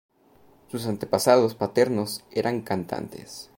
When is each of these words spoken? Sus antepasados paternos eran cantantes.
Sus 0.71 0.87
antepasados 0.87 1.53
paternos 1.53 2.25
eran 2.31 2.61
cantantes. 2.63 3.49